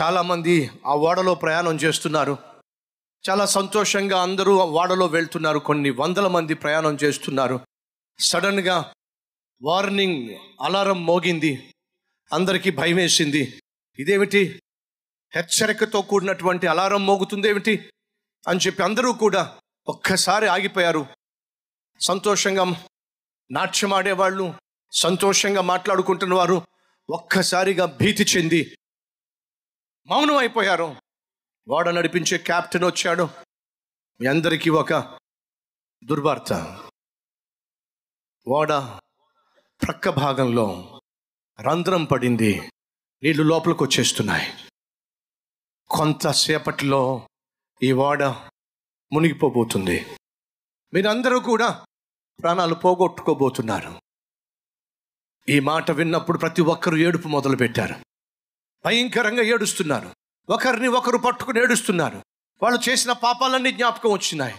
[0.00, 2.38] చాలామంది ఆ ఓడలో ప్రయాణం చేస్తున్నారు.
[3.30, 5.58] చాలా సంతోషంగా అందరూ ఆ ఓడలో వెళ్తున్నారు.
[5.58, 7.60] కొన్ని వందల మంది ప్రయాణం చేస్తున్నారు.
[8.18, 8.94] సడన్గా
[9.62, 11.74] వార్నింగ్ అలారం మోగింది.
[12.32, 13.62] అందరికీ భయం వేసింది
[13.98, 14.62] ఇదేమిటి?
[15.34, 17.90] హెచ్చరికతో కూడినటువంటి అలారం మోగుతుందేమిటి?
[18.48, 21.06] అని చెప్పి అందరూ కూడా ఒక్కసారి ఆగిపోయారు.
[22.00, 22.64] సంతోషంగా
[23.50, 24.54] నాట్యం ఆడేవాళ్ళు
[24.92, 26.62] సంతోషంగా మాట్లాడుకుంటున్న వారు
[27.10, 28.78] ఒక్కసారిగా భీతి చెంది
[30.06, 30.96] మౌనం అయిపోయారు
[31.68, 33.28] వాడ నడిపించే క్యాప్టెన్ వచ్చాడు.
[34.20, 35.18] మీ అందరికీ ఒక
[36.04, 36.80] దుర్వార్త.
[38.48, 38.68] ఓడ
[39.82, 41.00] ప్రక్క భాగంలో
[41.60, 42.70] రంధ్రం పడింది.
[43.22, 44.68] నీళ్ళు లోపలికి వచ్చేస్తున్నాయి.
[45.90, 47.28] కొంతసేపట్లో
[47.82, 48.22] ఈ ఓడ
[49.12, 50.06] మునిగిపోబోతుంది.
[50.94, 51.86] మీరందరూ కూడా
[52.42, 54.00] ప్రాణాలు పోగొట్టుకోబోతున్నారు.
[55.48, 58.11] ఈ మాట విన్నప్పుడు ప్రతి ఒక్కరూ ఏడుపు మొదలు పెట్టారు
[58.84, 60.14] భయంకరంగా ఏడుస్తున్నారు
[60.48, 62.22] ఒకరిని ఒకరు పట్టుకుని ఏడుస్తున్నారు
[62.62, 64.54] వాళ్ళు చేసిన పాపాలన్నీ జ్ఞాపకం వచ్చినాయి.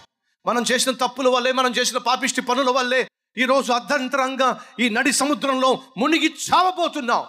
[0.45, 3.07] మనం చేసిన తప్పుల వల్లే మనం చేసిన పాపిష్టి పనుల వల్లే
[3.37, 7.25] ఈరోజు అర్ధంతరంగా ఈ నడి సముద్రంలో మునిగి చావబోతున్నాం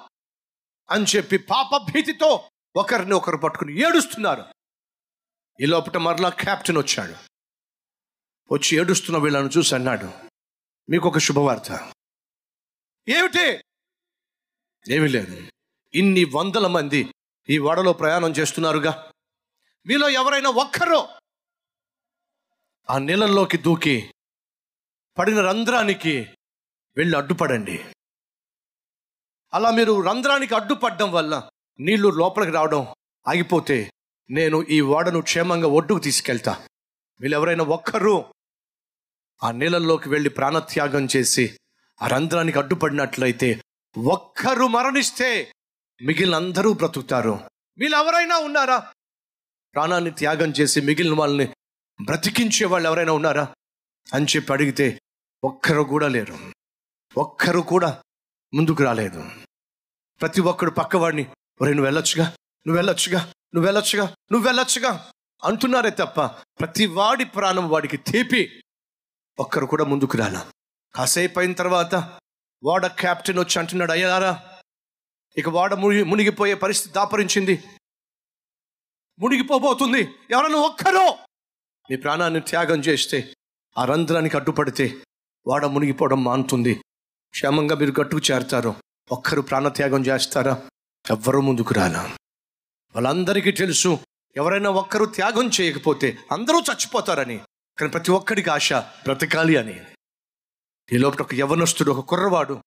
[0.90, 4.44] అని చెప్పి పాప భీతితో ఒకరిని ఒకరు పట్టుకుని ఏడుస్తున్నారు.
[5.60, 7.14] ఈ లోపల మరలా కెప్టెన్ వచ్చాడు.
[8.52, 10.12] వచ్చి ఏడుస్తున్న వీళ్ళను చూసి అన్నాడు
[10.90, 11.92] మీకు ఒక శుభవార్త.
[13.08, 13.64] ఏమిటి?
[14.94, 15.53] ఏమీ లేదు.
[15.94, 17.14] ఇన్ని వందల మంది
[17.50, 19.12] ఈ వడలో ప్రయాణం చేస్తున్నారుగా?
[19.86, 21.08] మీలో ఎవరైనా ఒక్కరో
[22.90, 24.10] ఆ నీళ్ళల్లోకి దూకి
[25.18, 26.28] పడిన రంధ్రానికి
[26.96, 27.84] వెళ్ళి అడ్డుపడండి.
[29.54, 31.50] అలా మీరు రంధ్రానికి అడ్డుపడడం వల్ల
[31.80, 32.86] నీళ్ళు లోపలికి రావడం
[33.28, 33.92] ఆగిపోతే
[34.30, 36.68] నేను ఈ ఓడను క్షేమంగా ఒడ్డుకు తీసుకెళ్తా.
[37.20, 38.24] వీళ్ళు ఎవరైనా ఒక్కరు
[39.42, 41.58] ఆ నీళ్ళల్లోకి వెళ్ళి ప్రాణత్యాగం చేసి
[42.02, 43.62] ఆ రంధ్రానికి అడ్డుపడినట్లయితే
[44.08, 45.53] ఒక్కరు మరణిస్తే
[46.02, 47.50] మిగిలిన అందరూ బ్రతుకుతారు.
[47.78, 48.92] వీళ్ళు ఎవరైనా ఉన్నారా?
[49.74, 51.54] ప్రాణాన్ని త్యాగం చేసి మిగిలిన వాళ్ళని
[52.04, 53.54] బ్రతికించే వాళ్ళు ఎవరైనా ఉన్నారా?
[54.14, 55.00] అని చెప్పి అడిగితే
[55.44, 56.52] ఒక్కరు కూడా లేరు.
[57.18, 58.02] ఒక్కరు కూడా
[58.54, 59.30] ముందుకు రాలేదు.
[60.20, 61.22] ప్రతి ఒక్కడు పక్కవాడిని
[61.60, 62.24] ఒరే నువ్వు వెళ్ళొచ్చుగా
[62.66, 63.18] నువ్వు వెళ్ళొచ్చుగా
[63.54, 65.12] నువ్వు వెళ్ళొచ్చుగా నువ్వు వెళ్ళొచ్చుగా
[65.44, 66.26] అంటున్నారే తప్ప
[66.60, 68.62] ప్రతి వాడి ప్రాణం వాడికి తీపి.
[69.38, 70.50] ఒక్కరు కూడా ముందుకు రాలా.
[70.94, 71.94] కాసేపు అయిన తర్వాత
[72.64, 74.53] వాడ కెప్టెన్ వచ్చి అంటున్నాడు అయ్యారా
[75.36, 77.64] ఇక వాడ మునిగి మునిగిపోయే పరిస్థితి దాపరించింది.
[79.18, 80.14] మునిగిపోబోతుంది.
[80.30, 81.10] ఎవరన్నా ఒక్కరో!
[81.90, 83.34] మీ ప్రాణాన్ని త్యాగం చేస్తే
[83.78, 84.96] ఆ రంధ్రానికి అడ్డుపడితే
[85.46, 86.74] వాడ మునిగిపోవడం మానుతుంది.
[87.30, 88.74] క్షేమంగా మీరు గట్టుకు చేరతారు.
[89.12, 90.62] ఒక్కరు ప్రాణత్యాగం చేస్తారా?
[91.10, 92.02] ఎవ్వరూ ముందుకు రాలా.
[92.94, 93.98] వాళ్ళందరికీ తెలుసు
[94.36, 97.40] ఎవరైనా ఒక్కరు త్యాగం చేయకపోతే అందరూ చచ్చిపోతారని.
[97.78, 99.80] కానీ ప్రతి ఒక్కడికి ఆశ బ్రతకాలి అని.
[100.92, 102.62] ఈ లోపల ఒక యవనస్తుడు ఒక కుర్రవాడు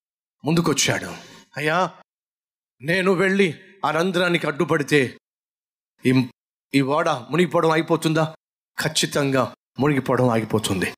[0.46, 1.16] ముందుకొచ్చాడు.
[1.58, 1.92] అయ్యా
[2.82, 5.18] నేను వెళ్ళి ఆ రంధ్రానికి అడ్డుపడితే
[6.06, 6.30] ఈ
[6.76, 8.36] ఈ ఓడ మునిగిపోవడం అయిపోతుందా
[8.80, 10.94] ఖచ్చితంగా మునిగిపోవడం ఆగిపోతుంది.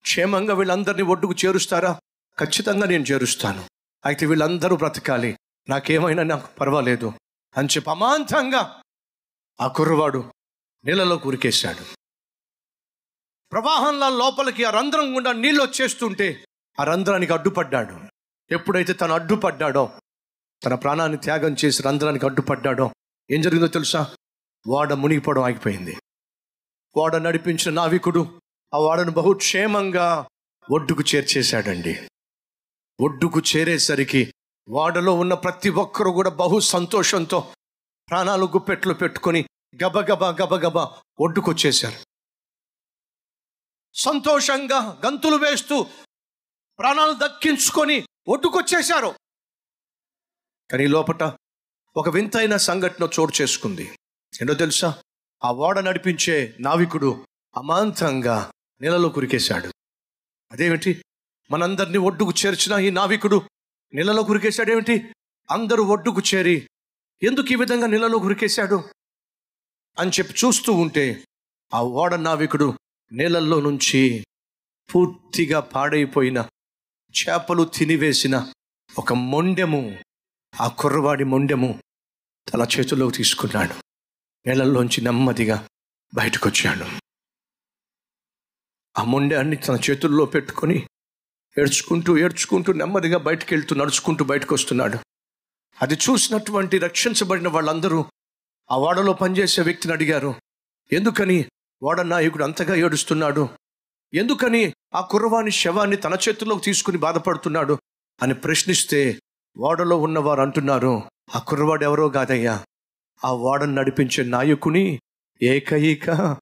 [0.00, 2.00] క్షేమంగా వీళ్ళందరినీ ఒడ్డుకు చేరుస్తారా?
[2.38, 3.64] ఖచ్చితంగా నేను చేరుస్తాను.
[4.04, 5.38] అయితే వీళ్ళందరూ బ్రతకాలి.
[5.68, 7.12] నాకేమైనా నాకు పర్వాలేదు
[7.56, 8.82] అని చెప్పి అమాంతంగా
[9.60, 10.32] ఆ కుర్రవాడు
[10.84, 11.84] నీళ్ళలో కురికేశాడు.
[13.52, 16.44] ప్రవాహంలో లోపలికి ఆ రంధ్రం గుండా నీళ్ళు వచ్చేస్తుంటే
[16.80, 18.00] ఆ రంధ్రానికి అడ్డుపడ్డాడు.
[18.50, 19.92] ఎప్పుడైతే తను అడ్డుపడ్డాడో
[20.64, 22.90] తన ప్రాణాన్ని త్యాగం చేసి రంధ్రానికి అడ్డుపడ్డాడో
[23.30, 24.16] ఏం జరిగిందో తెలుసా?
[24.66, 25.96] వాడ మునిగిపోవడం ఆగిపోయింది.
[26.96, 28.40] వాడ నడిపించిన నావికుడు
[28.74, 30.26] ఆ వాడను బహుక్షేమంగా
[30.70, 32.08] ఒడ్డుకు చేర్చేశాడండి.
[33.00, 34.34] ఒడ్డుకు చేరేసరికి
[34.68, 37.54] వాడలో ఉన్న ప్రతి ఒక్కరు కూడా బహు సంతోషంతో
[38.10, 39.44] ప్రాణాలు గుప్పెట్లు పెట్టుకొని
[39.84, 41.98] గబగబా గబగబా ఒడ్డుకొచ్చేశారు.
[43.94, 45.86] సంతోషంగా గంతులు వేస్తూ
[46.78, 49.21] ప్రాణాలు దక్కించుకొని ఒడ్డుకొచ్చేశారు.
[50.70, 51.22] కానీ లోపట
[51.96, 53.90] ఒక వింతైన సంఘటన చోటు చేసుకుంది.
[54.42, 55.02] ఏంటో తెలుసా?
[55.44, 59.72] ఆ ఓడ నడిపించే నావికుడు అమాంతంగా నీళ్ళలో కురికేశాడు.
[60.52, 61.04] అదేమిటి?
[61.50, 63.42] మనందరినీ ఒడ్డుకు చేర్చిన ఈ నావికుడు
[63.94, 65.14] నీళ్ళలో కురికేశాడేమిటి
[65.50, 66.68] అందరూ ఒడ్డుకు చేరి
[67.22, 68.84] ఎందుకు ఈ విధంగా నీళ్ళలో కురికేశాడు?
[69.98, 71.24] అని చెప్పి చూస్తూ ఉంటే
[71.74, 72.78] ఆ ఓడ నావికుడు
[73.12, 74.26] నీళ్ళల్లో నుంచి
[74.94, 76.48] పూర్తిగా పాడైపోయిన
[77.14, 78.52] చేపలు తినివేసిన
[78.98, 79.98] ఒక మొండెము
[80.60, 81.82] ఆ కుర్రవాడి మొండెము
[82.54, 83.74] తన చేతుల్లోకి తీసుకున్నాడు.
[84.46, 85.68] నీళ్ళల్లోంచి నెమ్మదిగా
[86.14, 86.86] బయటకు వచ్చాడు
[88.98, 90.86] ఆ మొండాన్ని తన చేతుల్లో పెట్టుకొని
[91.58, 94.98] ఏడ్చుకుంటూ ఏడ్చుకుంటూ నెమ్మదిగా బయటకు వెళ్తూ నడుచుకుంటూ బయటకు వస్తున్నాడు
[95.82, 98.04] అది చూసినటువంటి రక్షించబడిన వాళ్ళందరూ
[98.70, 100.34] ఆ వాడలో పనిచేసే వ్యక్తిని అడిగారు.
[100.92, 101.46] ఎందుకని
[101.82, 103.48] వాడ నాయకుడు అంతగా ఏడుస్తున్నాడు?
[104.14, 107.78] ఎందుకని ఆ కుర్రవాని శవాన్ని తన చేతుల్లోకి తీసుకుని బాధపడుతున్నాడు?
[108.22, 109.20] అని ప్రశ్నిస్తే
[109.58, 112.64] ఓడలో ఉన్నవారు అంటున్నారు ఆ కుర్రవాడు ఎవరో కాదయ్యా.
[113.24, 115.00] ఆ ఓడను నడిపించే నాయకుని
[115.42, 116.36] ఏకైక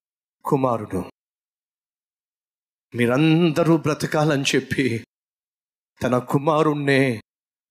[0.44, 1.10] కుమారుడు.
[2.94, 5.06] మీరందరూ బ్రతకాలని చెప్పి
[6.02, 7.22] తన కుమారుణ్ణే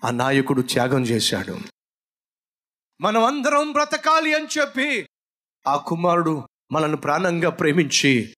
[0.03, 1.59] ఆ నాయకుడు త్యాగం చేశాడు.
[3.01, 5.09] మనం అందరం బ్రతకాలి అని చెప్పి
[5.67, 8.35] ఆ కుమారుడు మనల్ని ప్రాణంగా ప్రేమించి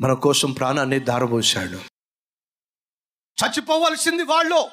[0.00, 1.76] మన కోసం ప్రాణాన్ని దారబోశాడు.
[3.44, 4.68] చచ్చిపోవలసింది వాళ్ళు.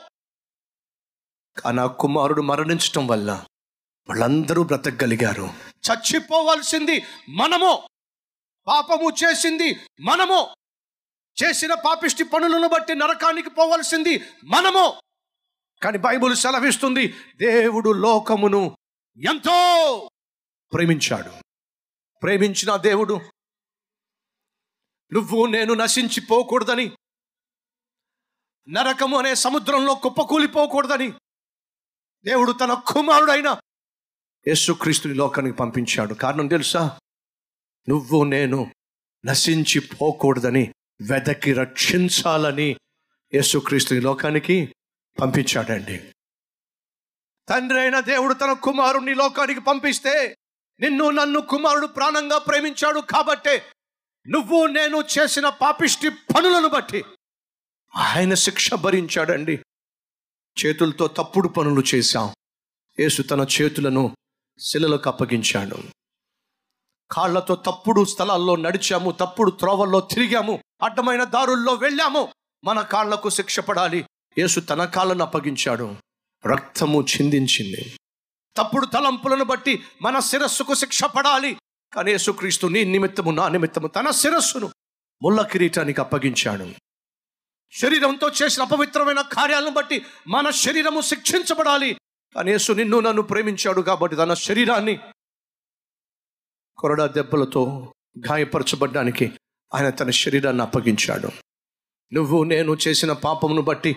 [1.58, 3.46] కానీ ఆ కుమారుడు మరణించటం వల్ల
[4.10, 5.44] వాళ్ళందరూ బ్రతకగలిగారు.
[5.88, 7.90] చచ్చిపోవాల్సింది మనము.
[8.68, 10.56] పాపము చేసింది మనము.
[11.44, 15.02] చేసిన పాపిష్టి పనులను బట్టి నరకానికి పోవాల్సింది మనము.
[15.84, 18.78] కానీ బైబుల్ సెలవిస్తుంది దేవుడు లోకమును
[19.28, 20.10] ఎంతో
[20.74, 21.34] ప్రేమించాడు.
[22.22, 23.22] ప్రేమించిన దేవుడు
[25.14, 26.92] నువ్వు నేను నశించిపోకూడదని
[28.70, 31.14] నరకము అనే సముద్రంలో కుప్పకూలిపోకూడదని
[32.26, 33.58] దేవుడు తన కుమారుడైన
[34.48, 36.14] యేసుక్రీస్తుని లోకానికి పంపించాడు.
[36.14, 37.00] కారణం తెలుసా?
[37.90, 38.72] నువ్వు నేను
[39.26, 42.76] నశించిపోకూడదని వెదకి రక్షించాలని
[43.34, 44.76] యేసుక్రీస్తుని లోకానికి
[45.22, 46.14] పంపించాడండి.
[47.50, 50.36] తండ్రి అయిన దేవుడు తన కుమారుణ్ణి లోకానికి పంపిస్తే
[50.80, 53.66] నిన్ను నన్ను కుమారుడు ప్రాణంగా ప్రేమించాడు కాబట్టే
[54.28, 57.04] నువ్వు నేను చేసిన పాపిష్టి పనులను బట్టి
[57.96, 59.64] ఆయన శిక్ష భరించాడండి.
[60.66, 62.34] చేతులతో తప్పుడు పనులు చేశాం.
[63.00, 64.18] యేసు తన చేతులను
[64.60, 65.78] శిలలకు అప్పగించాడు.
[67.12, 72.28] కాళ్ళతో తప్పుడు స్థలాల్లో నడిచాము తప్పుడు త్రోవల్లో తిరిగాము అడ్డమైన దారుల్లో వెళ్ళాము.
[72.64, 74.06] మన కాళ్ళకు శిక్ష పడాలి.
[74.38, 75.96] యేసు తన కాళ్ళను అప్పగించాడు.
[76.48, 77.98] రక్తము చిందించింది.
[78.58, 81.58] తప్పుడు తలంపులను బట్టి మన శిరస్సుకు శిక్ష పడాలి.
[81.94, 84.72] కానీ యేసుక్రీస్తు నీ నిమిత్తము నా నిమిత్తము తన శిరస్సును
[85.24, 86.85] ముళ్ళ కిరీటానికి అప్పగించాడు.
[87.72, 91.98] శరీరంతో చేసిన అపవిత్రమైన కార్యాలను బట్టి మన శరీరము శిక్షించబడాలి.
[92.36, 95.00] కానీ యేసు నిన్ను నన్ను ప్రేమించాడు కాబట్టి తన శరీరాన్ని
[96.78, 97.94] కొరడా దెబ్బలతో
[98.32, 99.32] గాయపరచబడ్డానికి
[99.76, 101.30] ఆయన తన శరీరాన్ని అప్పగించాడు.
[102.14, 103.96] నువ్వు నేను చేసిన పాపమును బట్టి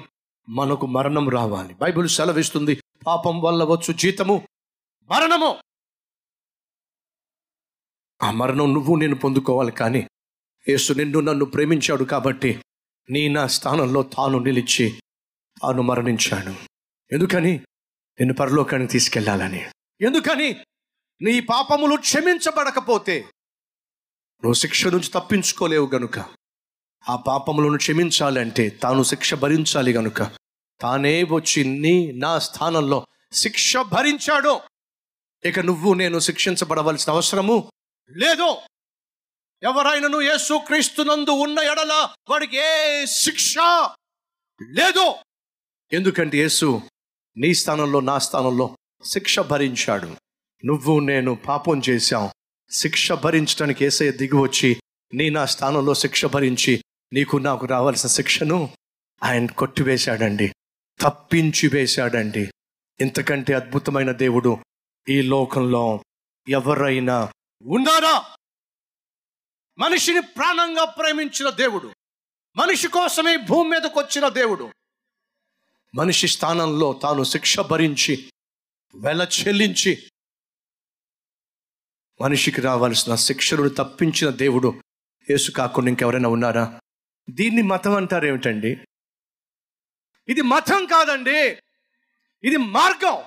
[0.48, 1.74] మనకు మరణం రావాలి.
[1.74, 4.48] బైబిల్ సెలవిస్తుంది పాపం వల్ల వచ్చు జీతము
[5.02, 5.58] మరణము.
[8.22, 9.72] ఆ మరణం నువ్వు నేను పొందుకోవాలి.
[9.72, 10.08] కానీ
[10.68, 12.62] యేసు నిన్ను నన్ను ప్రేమించాడు కాబట్టి
[13.10, 15.00] నీ నా స్థానంలో తాను నిలిచి
[15.62, 16.54] తాను మరణించాడు
[17.14, 17.52] ఎందుకని?
[18.20, 19.66] నిన్ను పరలోకానికి తీసుకెళ్ళాలని.
[20.00, 20.64] ఎందుకని?
[21.22, 23.20] నీ పాపములు క్షమించబడకపోతే
[24.34, 26.18] నువ్వు శిక్ష నుంచి తప్పించుకోలేవు గనుక.
[27.08, 30.22] ఆ పాపములను క్షమించాలంటే తాను శిక్ష భరించాలి గనుక.
[30.80, 34.60] తానే వచ్చి నీ నా స్థానంలో శిక్ష భరించాడు.
[35.44, 37.72] ఇక నువ్వు నేను శిక్షించబడవలసిన అవసరము
[38.10, 38.56] లేదు
[39.62, 43.54] ఎవరైనాను యేసు క్రీస్తునందు ఉన్న ఎడల వాడికి ఏ శిక్ష
[44.70, 45.14] లేదు.
[45.92, 46.82] ఎందుకంటే యేసు
[47.36, 50.16] నీ స్థానంలో నా స్థానంలో శిక్ష భరించాడు.
[50.64, 52.30] నువ్వు నేను పాపం చేశాం.
[52.70, 54.80] శిక్ష భరించడానికి ఏసయ్య దిగి వచ్చి
[55.14, 58.70] నీ నా స్థానంలో శిక్ష భరించి నీకు నాకు రావాల్సిన శిక్షను
[59.22, 60.52] ఆయన కొట్టివేశాడండి.
[61.00, 62.50] తప్పించి వేశాడండి.
[63.00, 64.58] ఇంతకంటే అద్భుతమైన దేవుడు
[65.08, 66.04] ఈ లోకంలో
[66.48, 67.32] ఎవరైనా
[67.62, 68.24] ఉన్నారా?
[69.78, 71.94] మనిషిని ప్రాణంగా ప్రేమించిన దేవుడు.
[72.56, 74.72] మనిషి కోసమే భూమి మీదకు వచ్చిన దేవుడు.
[75.94, 78.32] మనిషి స్థానంలో తాను శిక్ష భరించి
[78.94, 80.02] వెల చెల్లించి
[82.20, 84.82] మనిషికి రావాల్సిన శిక్షలను తప్పించిన దేవుడు
[85.30, 86.80] యేసు కాకుండా ఇంకెవరైనా ఉన్నారా?
[87.30, 88.78] దీన్ని మతం అంటారు ఏమిటండి?
[90.28, 91.58] ఇది మతం కాదండి.
[92.44, 93.24] ఇది మార్గం.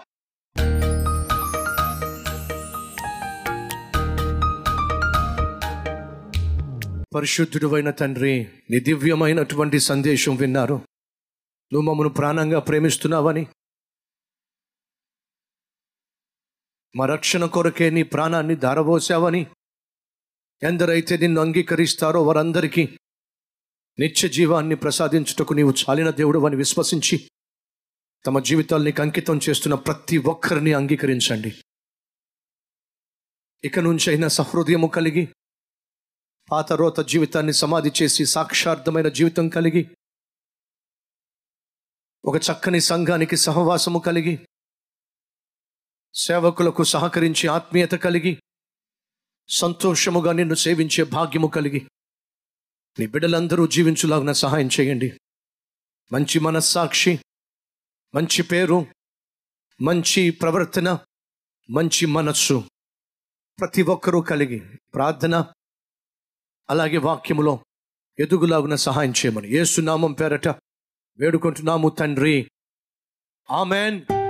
[7.16, 10.74] పరిశుద్ధుడు అయిన తండ్రి నీ దివ్యమైనటువంటి సందేశం విన్నారు.
[11.74, 13.48] నువ్వు మమ్మను ప్రాణంగా ప్రేమిస్తున్నావని
[16.96, 19.48] మా రక్షణ కొరకే నీ ప్రాణాన్ని దారబోసావని
[20.64, 22.98] ఎందరైతే నిన్ను అంగీకరిస్తారో వారందరికీ
[24.00, 27.32] నిత్య జీవాన్ని ప్రసాదించుటకు నీవు చాలిన దేవుడు అని విశ్వసించి
[28.26, 31.62] తమ జీవితాల్ని అంకితం చేస్తున్న ప్రతి ఒక్కరిని అంగీకరించండి.
[33.64, 35.28] ఇక నుంచైనా సహృదయము కలిగి
[36.52, 39.96] పాత రోత జీవితాన్ని సమాధి చేసి సాక్షార్థమైన జీవితం కలిగి
[42.26, 44.48] ఒక చక్కని సంఘానికి సహవాసము కలిగి
[46.16, 48.42] సేవకులకు సహకరించి ఆత్మీయత కలిగి
[49.48, 51.88] సంతోషముగా నిన్ను సేవించే భాగ్యము కలిగి
[53.00, 55.20] నీ బిడ్డలందరూ జీవించులాగున సహాయం చేయండి.
[56.12, 57.20] మంచి మనస్సాక్షి
[58.16, 58.86] మంచి పేరు
[59.82, 61.00] మంచి ప్రవర్తన
[61.70, 62.64] మంచి మనస్సు
[63.60, 65.54] ప్రతి ఒక్కరూ కలిగి ప్రార్థన
[66.72, 67.60] అలాగే వాక్యములో
[68.20, 69.52] ఎదుగులాగున సహాయం చేయమని.
[69.52, 70.48] ఏసునామం పేరట
[71.18, 72.52] వేడుకుంటున్నాము తండ్రి.
[73.52, 74.21] ఆమెన్.